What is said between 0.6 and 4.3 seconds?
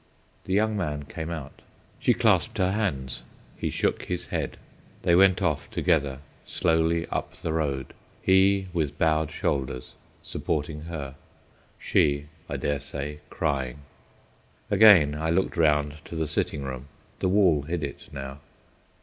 man came out; she clasped her hands, he shook his